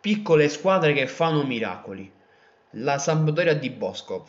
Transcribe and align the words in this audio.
piccole 0.00 0.48
squadre 0.48 0.94
che 0.94 1.06
fanno 1.06 1.44
miracoli. 1.44 2.10
La 2.74 2.98
Sampdoria 2.98 3.54
di 3.54 3.68
Boscov. 3.68 4.28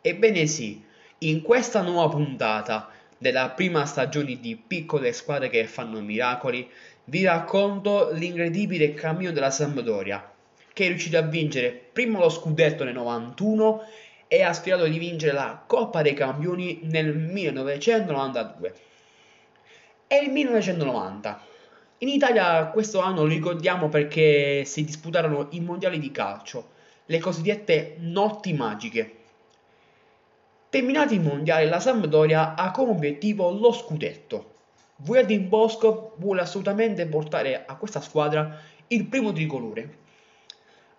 Ebbene 0.00 0.46
sì, 0.46 0.82
in 1.18 1.42
questa 1.42 1.80
nuova 1.80 2.08
puntata 2.14 2.88
della 3.18 3.50
prima 3.50 3.84
stagione 3.84 4.38
di 4.38 4.56
piccole 4.56 5.12
squadre 5.12 5.48
che 5.48 5.64
fanno 5.66 6.00
miracoli, 6.00 6.68
vi 7.04 7.24
racconto 7.24 8.10
l'incredibile 8.12 8.94
cammino 8.94 9.32
della 9.32 9.50
Sampdoria, 9.50 10.32
che 10.72 10.84
è 10.84 10.88
riuscita 10.88 11.18
a 11.18 11.22
vincere 11.22 11.70
prima 11.70 12.18
lo 12.18 12.28
scudetto 12.28 12.84
nel 12.84 12.94
91 12.94 13.82
e 14.28 14.42
ha 14.42 14.52
sperato 14.52 14.86
di 14.86 14.98
vincere 14.98 15.32
la 15.32 15.62
Coppa 15.66 16.02
dei 16.02 16.14
Campioni 16.14 16.80
nel 16.84 17.14
1992 17.16 18.74
e 20.06 20.16
il 20.16 20.30
1990. 20.30 21.50
In 22.02 22.08
Italia 22.08 22.66
questo 22.66 22.98
anno 22.98 23.22
lo 23.22 23.28
ricordiamo 23.28 23.88
perché 23.88 24.64
si 24.64 24.84
disputarono 24.84 25.46
i 25.50 25.60
mondiali 25.60 26.00
di 26.00 26.10
calcio, 26.10 26.70
le 27.06 27.20
cosiddette 27.20 27.94
notti 28.00 28.52
magiche. 28.54 29.18
Terminati 30.68 31.14
i 31.14 31.20
mondiali, 31.20 31.68
la 31.68 31.78
Sampdoria 31.78 32.56
ha 32.56 32.72
come 32.72 32.90
obiettivo 32.90 33.52
lo 33.52 33.70
scudetto. 33.70 34.54
Vujatin 34.96 35.48
Bosco 35.48 36.14
vuole 36.16 36.40
assolutamente 36.40 37.06
portare 37.06 37.62
a 37.64 37.76
questa 37.76 38.00
squadra 38.00 38.58
il 38.88 39.06
primo 39.06 39.30
tricolore. 39.30 39.98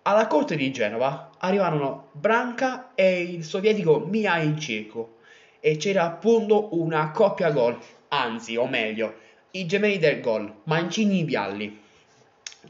Alla 0.04 0.26
corte 0.26 0.56
di 0.56 0.72
Genova 0.72 1.32
arrivarono 1.36 2.08
Branca 2.12 2.92
e 2.94 3.20
il 3.20 3.44
sovietico 3.44 3.98
Mihail 3.98 4.58
Ceco 4.58 5.16
e 5.60 5.76
c'era 5.76 6.04
appunto 6.04 6.74
una 6.80 7.10
coppia 7.10 7.50
gol, 7.50 7.76
anzi, 8.08 8.56
o 8.56 8.66
meglio, 8.66 9.20
i 9.56 9.66
gemelli 9.66 9.98
del 9.98 10.20
gol, 10.20 10.52
Mancini 10.64 11.22
Vialli. 11.22 11.80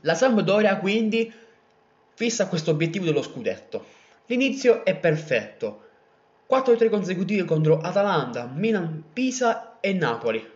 La 0.03 0.15
Sampdoria 0.15 0.77
quindi 0.77 1.33
fissa 2.13 2.47
questo 2.47 2.73
obiettivo 2.73 3.07
dello 3.07 3.23
scudetto. 3.23 3.87
L'inizio 4.27 4.85
è 4.85 4.95
perfetto, 4.95 5.81
4-3 6.51 6.91
consecutive 6.91 7.45
contro 7.45 7.81
Atalanta, 7.81 8.51
Milan, 8.55 9.03
Pisa 9.15 9.79
e 9.81 9.95
Napoli. 9.95 10.47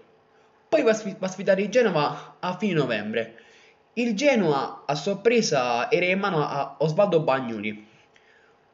Poi 0.69 0.83
va 0.83 0.91
a 0.91 1.29
sfidare 1.29 1.63
il 1.63 1.71
Genova 1.71 2.37
a 2.41 2.57
fine 2.59 2.75
novembre. 2.75 3.41
Il 3.95 4.15
Genoa 4.15 4.85
a 4.87 4.95
sorpresa 4.95 5.91
era 5.91 6.05
in 6.05 6.19
mano 6.19 6.47
a 6.47 6.77
Osvaldo 6.81 7.21
Bagnoli. 7.21 7.87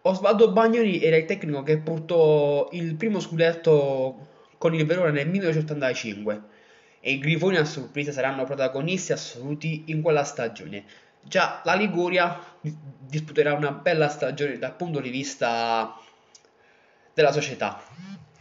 Osvaldo 0.03 0.51
Bagnoli 0.51 1.01
era 1.01 1.17
il 1.17 1.25
tecnico 1.25 1.63
che 1.63 1.79
portò 1.79 2.69
il 2.73 2.97
primo 2.97 3.21
scudetto 3.21 4.27
con 4.59 4.75
il 4.75 4.85
Verona 4.85 5.11
nel 5.11 5.29
1985 5.29 6.54
e 7.07 7.13
i 7.13 7.19
Grifoni 7.19 7.59
a 7.59 7.67
sorpresa 7.67 8.13
saranno 8.13 8.45
protagonisti 8.45 9.13
assoluti 9.13 9.85
in 9.89 10.01
quella 10.01 10.25
stagione. 10.25 10.85
Già 11.21 11.61
la 11.63 11.75
Liguria 11.75 12.41
disputerà 12.63 13.53
una 13.53 13.73
bella 13.73 14.09
stagione 14.09 14.57
dal 14.57 14.75
punto 14.75 15.01
di 15.01 15.11
vista 15.11 15.99
della 17.13 17.31
società. 17.31 17.79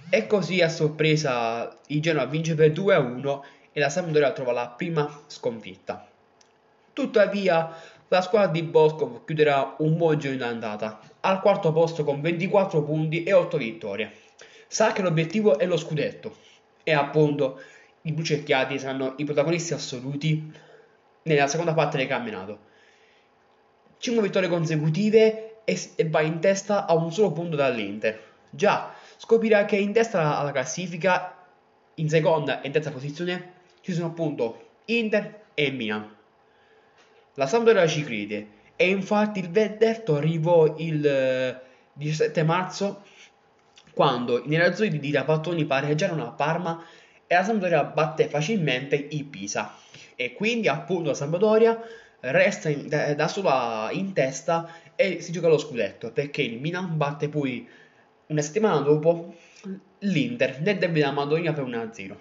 E 0.09 0.28
così 0.28 0.61
a 0.61 0.70
sorpresa 0.70 1.78
il 1.88 2.00
Genoa 2.02 2.23
vince 2.23 2.55
per 2.55 2.72
2-1 2.72 3.42
e 3.73 3.80
la 3.81 3.89
Sampdoria 3.89 4.31
trova 4.31 4.53
la 4.53 4.70
prima 4.70 5.23
sconfitta. 5.27 6.08
Tuttavia 6.94 7.75
la 8.08 8.22
squadra 8.22 8.50
di 8.50 8.64
Bosco 8.64 9.25
chiuderà 9.25 9.75
un 9.80 9.98
buon 9.98 10.17
giro 10.20 10.36
in 10.36 10.42
andata, 10.42 11.02
al 11.20 11.42
quarto 11.42 11.73
posto 11.73 12.05
con 12.05 12.22
24 12.22 12.81
punti 12.81 13.23
e 13.23 13.33
8 13.33 13.58
vittorie. 13.58 14.14
Sa 14.67 14.94
che 14.94 15.02
l'obiettivo 15.02 15.58
è 15.59 15.66
lo 15.66 15.75
scudetto 15.75 16.33
e 16.81 16.94
appunto 16.94 17.59
i 18.03 18.11
blucerchiati 18.11 18.79
saranno 18.79 19.13
i 19.17 19.25
protagonisti 19.25 19.73
assoluti 19.73 20.51
nella 21.23 21.47
seconda 21.47 21.73
parte 21.73 21.97
del 21.97 22.07
campionato. 22.07 22.71
5 23.97 24.21
vittorie 24.21 24.49
consecutive 24.49 25.63
e, 25.63 25.91
e 25.95 26.09
va 26.09 26.21
in 26.21 26.39
testa 26.39 26.85
a 26.85 26.93
un 26.93 27.11
solo 27.11 27.31
punto 27.31 27.55
dall'Inter 27.55 28.31
Già, 28.55 28.93
scoprirà 29.17 29.65
che 29.65 29.77
in 29.77 29.93
testa 29.93 30.37
alla 30.37 30.52
classifica, 30.52 31.36
in 31.95 32.08
seconda 32.08 32.61
e 32.61 32.67
in 32.67 32.73
terza 32.73 32.92
posizione, 32.92 33.53
ci 33.81 33.93
sono 33.93 34.08
appunto 34.08 34.67
Inter 34.86 35.45
e 35.55 35.71
Milan. 35.71 36.15
La 37.33 37.47
Sampdoria 37.47 37.87
ci 37.87 38.03
crede 38.03 38.47
e 38.75 38.89
infatti 38.89 39.39
il 39.39 39.49
verdetto 39.49 40.15
arrivò 40.15 40.75
il 40.77 41.61
17 41.93 42.39
eh, 42.39 42.43
marzo 42.43 43.03
quando 43.92 44.43
i 44.43 44.47
nerazzurri 44.47 44.99
di 44.99 45.11
Rapattoni 45.11 45.65
pareggiarono 45.65 46.27
a 46.27 46.31
Parma 46.31 46.83
e 47.33 47.36
la 47.36 47.44
Sampdoria 47.44 47.83
batte 47.83 48.30
facilmente 48.30 48.95
il 48.95 49.26
Pisa 49.26 49.76
e 50.16 50.33
quindi 50.33 50.67
appunto 50.67 51.10
la 51.10 51.16
Sampdoria 51.16 51.82
resta 52.20 52.70
in, 52.70 52.88
da, 52.88 53.27
sola 53.27 53.89
in 53.92 54.14
testa 54.14 54.70
e 54.95 55.20
si 55.20 55.32
gioca 55.32 55.48
lo 55.48 55.58
scudetto 55.58 56.11
perché 56.11 56.43
il 56.43 56.60
Milan 56.60 56.95
batte 56.95 57.27
poi 57.30 57.67
una 58.27 58.42
settimana 58.42 58.80
dopo 58.80 59.36
l'Inter 59.99 60.61
nel 60.61 60.77
derby 60.77 60.99
della 60.99 61.11
Madonnina 61.11 61.54
per 61.54 61.64
1-0. 61.66 62.16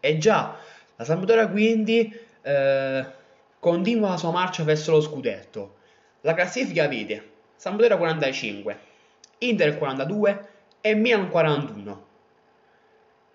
E 0.00 0.18
già 0.18 0.56
la 0.96 1.04
Sampdoria 1.04 1.48
quindi 1.48 2.14
eh, 2.42 3.06
continua 3.58 4.10
la 4.10 4.16
sua 4.18 4.30
marcia 4.30 4.62
verso 4.62 4.92
lo 4.92 5.00
scudetto. 5.00 5.76
La 6.20 6.34
classifica 6.34 6.86
vede 6.86 7.30
Sampdoria 7.56 7.96
45, 7.96 8.78
Inter 9.38 9.78
42 9.78 10.48
e 10.82 10.94
Milan 10.94 11.30
41. 11.30 12.12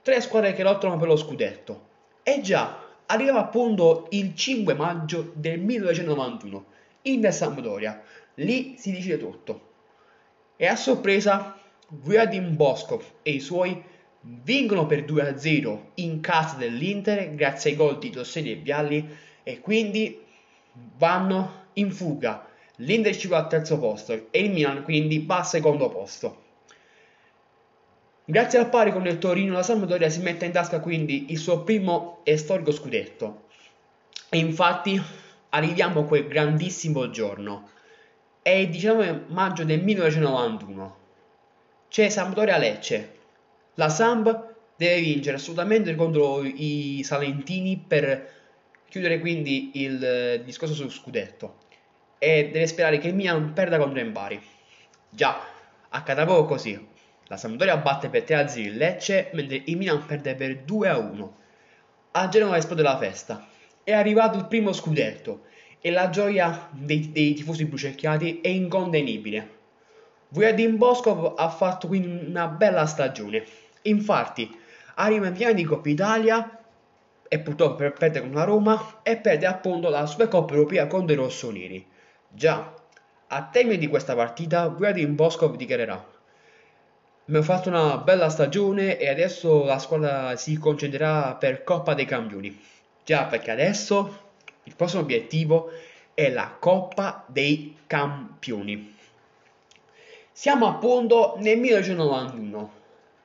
Tre 0.10 0.22
squadre 0.22 0.54
che 0.54 0.64
lottano 0.64 0.98
per 0.98 1.08
lo 1.08 1.16
scudetto. 1.16 1.82
E 2.24 2.42
già 2.42 2.84
arriva 3.06 3.38
appunto 3.38 4.08
il 4.10 4.34
5 4.34 4.74
maggio 4.74 5.32
del 5.36 5.60
1991, 5.60 6.66
Inter 7.04 7.32
Sampdoria. 7.32 8.02
Lì 8.34 8.74
si 8.76 8.92
decide 8.92 9.20
tutto. 9.20 9.62
E 10.56 10.66
a 10.66 10.76
sorpresa 10.76 11.56
Vladimir 11.90 12.50
Boskov 12.50 13.04
e 13.22 13.34
i 13.34 13.40
suoi 13.40 13.80
vincono 14.22 14.88
per 14.88 15.06
2-0 15.06 15.80
in 15.96 16.22
casa 16.22 16.56
dell'Inter 16.56 17.36
grazie 17.36 17.70
ai 17.70 17.76
gol 17.76 18.00
di 18.00 18.10
Tossini 18.10 18.54
e 18.54 18.56
Vialli 18.56 19.08
e 19.44 19.60
quindi 19.60 20.26
vanno 20.98 21.66
in 21.74 21.92
fuga. 21.92 22.48
L'Inter 22.78 23.16
ci 23.16 23.28
va 23.28 23.38
al 23.38 23.48
terzo 23.48 23.78
posto 23.78 24.14
e 24.32 24.40
il 24.40 24.50
Milan 24.50 24.82
quindi 24.82 25.24
va 25.24 25.38
al 25.38 25.46
secondo 25.46 25.88
posto. 25.88 26.48
Grazie 28.30 28.60
al 28.60 28.70
pari 28.70 28.92
con 28.92 29.08
il 29.08 29.18
Torino 29.18 29.54
la 29.54 29.64
Sampdoria 29.64 30.08
si 30.08 30.20
mette 30.20 30.46
in 30.46 30.52
tasca 30.52 30.82
quindi 30.82 31.32
il 31.32 31.40
suo 31.40 31.64
primo 31.64 32.20
e 32.22 32.38
storico 32.38 32.72
scudetto. 32.72 33.46
E 34.30 34.38
infatti 34.38 35.02
arriviamo 35.50 36.02
a 36.02 36.06
quel 36.06 36.28
grandissimo 36.28 37.10
giorno. 37.10 37.72
È 38.44 38.52
il 38.52 38.70
19 38.70 39.24
maggio 39.30 39.64
del 39.64 39.82
1991 39.82 40.98
c'è 41.90 42.08
Sampdoria 42.10 42.60
Lecce. 42.60 43.16
La 43.74 43.90
Samp 43.90 44.54
deve 44.76 45.02
vincere 45.02 45.38
assolutamente 45.38 45.96
contro 45.96 46.44
i 46.44 47.02
Salentini 47.04 47.84
per 47.84 48.30
chiudere 48.90 49.20
quindi 49.20 49.72
il 49.74 50.06
eh, 50.06 50.44
discorso 50.44 50.76
sullo 50.76 50.92
scudetto 50.92 51.56
e 52.20 52.52
deve 52.52 52.68
sperare 52.68 53.00
che 53.00 53.08
il 53.08 53.16
Milan 53.16 53.54
perda 53.54 53.80
contro 53.80 54.00
Empari. 54.00 54.40
Già, 55.10 55.42
accade 55.90 56.26
proprio 56.26 56.46
così. 56.46 56.98
La 57.30 57.38
Sampdoria 57.38 57.78
batte 57.78 58.10
per 58.10 58.24
3-0 58.24 58.58
il 58.58 58.76
Lecce 58.76 59.30
mentre 59.34 59.62
il 59.64 59.78
Milan 59.78 60.04
perde 60.04 60.34
per 60.34 60.64
2-1. 60.66 61.30
A 62.14 62.28
Genova 62.28 62.58
esplode 62.58 62.82
la 62.82 62.98
festa. 62.98 63.46
È 63.84 63.92
arrivato 63.92 64.40
il 64.40 64.48
primo 64.48 64.74
scudetto 64.74 65.42
e 65.80 65.92
la 65.92 66.10
gioia 66.10 66.70
dei, 66.72 67.12
dei 67.12 67.36
tifosi 67.36 67.66
bruciacchiati 67.66 68.42
è 68.42 68.48
incontenibile. 68.48 69.58
Vujadin 70.30 70.78
Boskov 70.78 71.36
ha 71.38 71.50
fatto 71.50 71.86
quindi 71.86 72.08
una 72.08 72.48
bella 72.48 72.88
stagione. 72.88 73.46
Infatti, 73.84 74.50
arriva 74.96 75.28
in 75.28 75.36
finale 75.36 75.54
di 75.54 75.64
Coppa 75.64 75.90
Italia 75.90 76.64
e 77.28 77.40
purtroppo 77.42 77.92
perde 77.92 78.22
con 78.22 78.32
la 78.32 78.44
Roma 78.44 79.02
e 79.04 79.18
perde 79.18 79.46
appunto 79.46 79.90
la 79.90 80.08
Supercoppa 80.08 80.56
Europea 80.56 80.88
contro 80.88 81.14
i 81.14 81.18
rossoneri. 81.18 81.86
Già, 82.28 82.74
a 83.28 83.44
termine 83.52 83.78
di 83.78 83.88
questa 83.88 84.16
partita, 84.16 84.68
Vujadin 84.68 85.14
Boskov 85.14 85.56
dichiarerà 85.56 86.18
Abbiamo 87.30 87.46
fatto 87.46 87.70
una 87.70 87.98
bella 87.98 88.28
stagione 88.30 88.98
e 88.98 89.08
adesso 89.08 89.64
la 89.64 89.78
squadra 89.78 90.36
si 90.36 90.58
concentrerà 90.58 91.36
per 91.36 91.64
Coppa 91.64 91.94
dei 91.94 92.06
Campioni. 92.06 92.60
Già, 93.06 93.26
perché 93.26 93.52
adesso 93.52 94.32
il 94.64 94.74
prossimo 94.76 95.04
obiettivo 95.04 95.70
è 96.16 96.32
la 96.32 96.56
Coppa 96.60 97.24
dei 97.28 97.78
Campioni. 97.86 98.96
Siamo 100.32 100.68
appunto 100.70 101.36
nel 101.38 101.60
1991. 101.60 102.72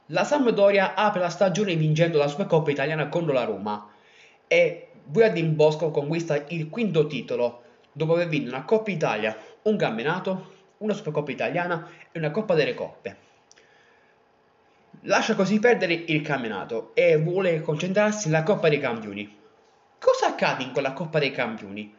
La 0.09 0.25
Sampdoria 0.25 0.93
apre 0.93 1.21
la 1.21 1.31
stagione 1.31 1.75
vincendo 1.75 2.19
la 2.19 2.29
Supercoppa 2.29 2.71
italiana 2.71 3.09
contro 3.09 3.33
la 3.33 3.45
Roma 3.45 3.89
e 4.47 4.89
Vladimir 5.07 5.53
Bosco 5.53 5.91
conquista 5.91 6.45
il 6.49 6.69
quinto 6.69 7.07
titolo 7.07 7.63
dopo 7.91 8.13
aver 8.13 8.29
vinto 8.29 8.51
una 8.51 8.65
Coppa 8.65 8.91
Italia, 8.91 9.35
un 9.63 9.79
campionato, 9.79 10.53
una 10.77 10.93
Supercoppa 10.93 11.31
italiana 11.31 11.89
e 12.13 12.19
una 12.19 12.31
Coppa 12.31 12.53
delle 12.53 12.75
Coppe. 12.75 13.33
Lascia 15.07 15.35
così 15.35 15.59
perdere 15.59 15.93
il 16.07 16.23
campionato 16.23 16.93
e 16.95 17.19
vuole 17.19 17.61
concentrarsi 17.61 18.29
nella 18.29 18.43
Coppa 18.43 18.71
dei 18.71 18.81
Campioni. 18.81 19.37
Cosa 19.99 20.29
accade 20.29 20.63
in 20.63 20.73
quella 20.73 20.95
Coppa 20.95 21.19
dei 21.19 21.31
Campioni? 21.31 21.95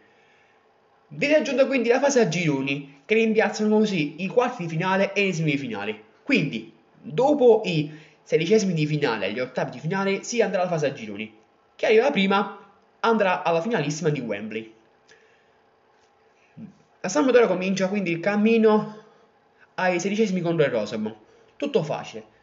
Viene 1.09 1.35
aggiunta 1.35 1.67
quindi 1.67 1.89
la 1.89 1.99
fase 1.99 2.19
a 2.19 2.27
gironi, 2.27 3.01
che 3.05 3.13
rimpiazzano 3.13 3.77
così 3.77 4.23
i 4.23 4.27
quarti 4.27 4.63
di 4.63 4.69
finale 4.69 5.13
e 5.13 5.27
i 5.27 5.33
semifinali. 5.33 6.03
Quindi, 6.23 6.73
dopo 6.99 7.61
i 7.65 7.91
sedicesimi 8.23 8.73
di 8.73 8.87
finale 8.87 9.27
e 9.27 9.33
gli 9.33 9.39
ottavi 9.39 9.69
di 9.69 9.79
finale, 9.79 10.23
si 10.23 10.41
andrà 10.41 10.61
alla 10.61 10.69
fase 10.69 10.87
a 10.87 10.93
gironi. 10.93 11.31
Chi 11.75 11.85
arriva 11.85 12.09
prima 12.09 12.59
andrà 13.01 13.43
alla 13.43 13.61
finalissima 13.61 14.09
di 14.09 14.19
Wembley. 14.19 14.73
La 17.01 17.09
Sampdoria 17.09 17.45
comincia 17.45 17.87
quindi 17.87 18.09
il 18.09 18.19
cammino 18.19 19.03
ai 19.75 19.99
sedicesimi 19.99 20.41
contro 20.41 20.65
il 20.65 20.71
Rosenborg. 20.71 21.15
Tutto 21.55 21.83
facile. 21.83 22.33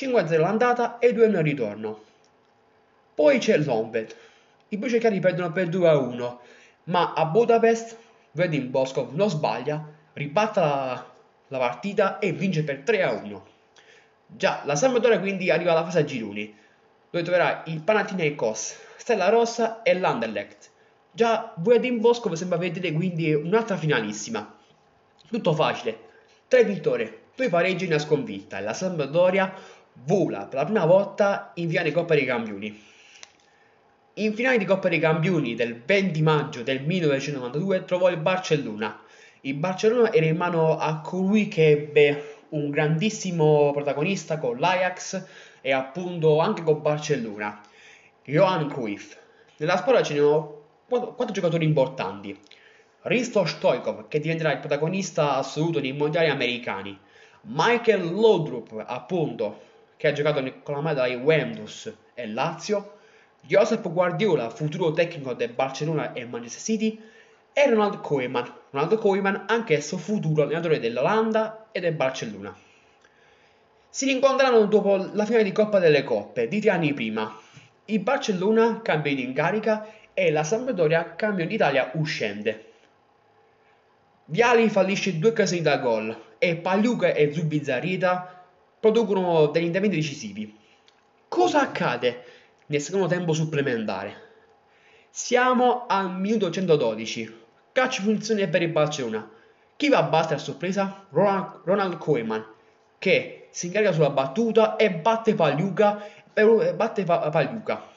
5-0 0.00 0.40
l'andata 0.40 0.98
e 0.98 1.12
2-1 1.12 1.36
al 1.36 1.42
ritorno. 1.42 2.00
Poi 3.14 3.38
c'è 3.38 3.58
l'Onved. 3.58 4.16
I 4.68 4.78
Bucecari 4.78 5.20
perdono 5.20 5.52
per 5.52 5.68
2-1, 5.68 6.36
ma 6.84 7.12
a 7.12 7.26
Budapest 7.26 7.98
Vedin 8.32 8.70
Boskov 8.70 9.12
non 9.12 9.28
sbaglia, 9.28 9.84
ribatta 10.14 10.60
la, 10.60 11.06
la, 11.48 11.58
partita 11.58 12.18
e 12.18 12.32
vince 12.32 12.62
per 12.62 12.82
3-1. 12.86 13.40
Già, 14.26 14.62
la 14.64 14.76
Sampdoria 14.76 15.18
quindi 15.18 15.50
arriva 15.50 15.72
alla 15.72 15.84
fase 15.84 15.98
a 15.98 16.04
gironi, 16.04 16.56
dove 17.10 17.24
troverà 17.24 17.64
il 17.66 17.82
Panathinaikos, 17.82 18.78
Stella 18.96 19.28
Rossa 19.28 19.82
e 19.82 19.98
l'Anderlecht. 19.98 20.70
Già, 21.10 21.52
Vedin 21.56 22.00
Boskov 22.00 22.32
sembra 22.34 22.56
vedere 22.56 22.92
quindi 22.92 23.34
un'altra 23.34 23.76
finalissima. 23.76 24.56
Tutto 25.28 25.52
facile, 25.52 25.98
3 26.48 26.64
vittorie, 26.64 27.18
2 27.34 27.48
pareggi 27.48 27.84
e 27.84 27.88
una 27.88 27.98
sconfitta 27.98 28.58
e 28.58 28.62
la 28.62 28.72
Sampdoria 28.72 29.52
vola 29.92 30.46
per 30.46 30.58
la 30.58 30.64
prima 30.64 30.86
volta 30.86 31.52
in 31.54 31.68
finale 31.68 31.92
Coppa 31.92 32.14
dei 32.14 32.24
Campioni. 32.24 32.82
In 34.14 34.34
finale 34.34 34.58
di 34.58 34.64
Coppa 34.64 34.88
dei 34.88 34.98
Campioni 34.98 35.54
del 35.54 35.80
20 35.82 36.22
maggio 36.22 36.62
del 36.62 36.82
1992 36.82 37.84
trovò 37.84 38.10
il 38.10 38.18
Barcellona. 38.18 39.02
Il 39.42 39.54
Barcellona 39.54 40.12
era 40.12 40.26
in 40.26 40.36
mano 40.36 40.78
a 40.78 41.00
colui 41.00 41.48
che 41.48 41.68
ebbe 41.70 42.38
un 42.50 42.70
grandissimo 42.70 43.70
protagonista 43.72 44.38
con 44.38 44.58
l'Ajax 44.58 45.24
e 45.60 45.72
appunto 45.72 46.38
anche 46.38 46.62
con 46.62 46.82
Barcellona, 46.82 47.60
Johan 48.24 48.68
Cruyff. 48.68 49.16
Nella 49.56 49.76
squadra 49.76 50.02
c'erano 50.02 50.62
quattro 50.86 51.32
giocatori 51.32 51.64
importanti. 51.64 52.38
Risto 53.02 53.44
Stoikov, 53.44 54.08
che 54.08 54.20
diventerà 54.20 54.52
il 54.52 54.58
protagonista 54.58 55.36
assoluto 55.36 55.80
dei 55.80 55.92
mondiali 55.92 56.28
americani. 56.28 56.98
Michael 57.42 58.12
Laudrup, 58.12 58.84
appunto, 58.86 59.68
che 60.00 60.08
ha 60.08 60.12
giocato 60.12 60.42
con 60.62 60.76
la 60.76 60.80
maglia 60.80 61.04
Juventus 61.04 61.92
e 62.14 62.26
Lazio. 62.26 62.96
Josep 63.42 63.86
Guardiola, 63.92 64.48
futuro 64.48 64.92
tecnico 64.92 65.34
del 65.34 65.50
Barcellona 65.50 66.14
e 66.14 66.24
Manchester 66.24 66.62
City, 66.62 66.98
e 67.52 67.68
Ronald 67.68 68.00
Koeman, 68.00 68.50
Ronald 68.70 68.96
Koeman 68.96 69.44
anch'esso 69.46 69.98
futuro 69.98 70.44
allenatore 70.44 70.80
dell'Olanda 70.80 71.66
e 71.70 71.80
del 71.80 71.92
Barcellona. 71.92 72.56
Si 73.90 74.06
rincontreranno 74.06 74.64
dopo 74.64 74.96
la 75.12 75.26
finale 75.26 75.44
di 75.44 75.52
Coppa 75.52 75.78
delle 75.78 76.02
Coppe 76.02 76.48
di 76.48 76.60
tre 76.60 76.70
anni 76.70 76.94
prima. 76.94 77.38
Il 77.84 78.00
Barcellona 78.00 78.80
cambia 78.80 79.12
in 79.12 79.34
carica 79.34 79.86
e 80.14 80.30
la 80.30 80.44
Sampdoria 80.44 81.14
cambia 81.14 81.46
d'Italia 81.46 81.90
uscente. 81.96 82.68
Viali 84.24 84.70
fallisce 84.70 85.18
due 85.18 85.28
occasioni 85.28 85.60
da 85.60 85.76
gol 85.76 86.16
e 86.38 86.56
Pagliuca 86.56 87.12
e 87.12 87.34
Zubizarrieta 87.34 88.39
producono 88.80 89.46
degli 89.46 89.64
interventi 89.64 89.96
decisivi. 89.96 90.58
Cosa 91.28 91.60
accade? 91.60 92.24
nel 92.70 92.80
secondo 92.80 93.06
tempo 93.06 93.32
supplementare. 93.32 94.28
Siamo 95.10 95.86
al 95.86 96.14
minuto 96.14 96.50
112. 96.50 97.38
Calcio 97.72 98.02
funzione 98.02 98.48
per 98.48 98.62
il 98.62 98.70
Barcellona. 98.70 99.28
Chi 99.76 99.88
va 99.88 99.98
a 99.98 100.02
battere 100.04 100.36
a 100.36 100.38
sorpresa? 100.38 101.06
Ronald, 101.10 101.60
Ronald 101.64 101.98
Koeman, 101.98 102.44
che 102.98 103.48
si 103.50 103.66
incarica 103.66 103.92
sulla 103.92 104.10
battuta 104.10 104.76
e 104.76 104.90
batte 104.90 105.34
Pagliuca. 105.34 106.06
Batte 106.32 107.04
Pagliuca. 107.04 107.88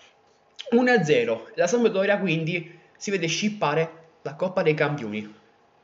1-0. 0.71 1.41
La 1.55 1.67
Sampdoria 1.67 2.17
quindi 2.17 2.79
si 2.97 3.11
vede 3.11 3.27
scippare 3.27 4.01
la 4.23 4.33
Coppa 4.33 4.63
dei 4.63 4.73
Campioni. 4.73 5.31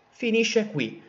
Finisce 0.09 0.67
qui. 0.67 1.01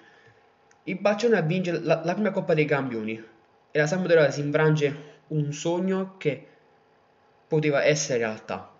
Il 0.84 0.98
Barcellona 0.98 1.40
vince 1.40 1.80
la, 1.80 2.02
la 2.04 2.12
prima 2.12 2.30
Coppa 2.30 2.52
dei 2.52 2.66
Campioni 2.66 3.24
e 3.70 3.78
la 3.78 3.86
Sampdoria 3.86 4.30
si 4.30 4.40
infrange 4.40 5.18
un 5.28 5.52
sogno 5.52 6.16
che 6.16 6.46
poteva 7.46 7.84
essere 7.84 8.18
realtà. 8.18 8.72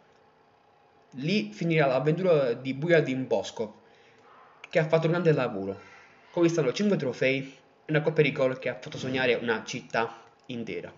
Lì 1.14 1.52
finirà 1.52 1.86
l'avventura 1.86 2.52
di 2.52 2.74
Bujadin 2.74 3.26
Bosco, 3.26 3.82
che 4.68 4.78
ha 4.78 4.86
fatto 4.86 5.06
un 5.06 5.12
grande 5.12 5.32
lavoro, 5.32 5.78
conquistando 6.30 6.72
5 6.72 6.96
trofei 6.96 7.38
e 7.84 7.90
una 7.90 8.02
coppia 8.02 8.22
di 8.22 8.32
gol 8.32 8.58
che 8.58 8.68
ha 8.68 8.78
fatto 8.78 8.98
sognare 8.98 9.34
una 9.34 9.64
città 9.64 10.22
intera. 10.46 10.92